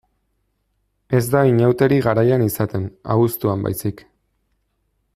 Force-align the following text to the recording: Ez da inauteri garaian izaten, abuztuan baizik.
Ez 1.17 1.21
da 1.35 1.43
inauteri 1.51 1.99
garaian 2.07 2.47
izaten, 2.47 2.89
abuztuan 3.17 3.69
baizik. 3.69 4.03